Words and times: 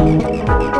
Thank 0.00 0.79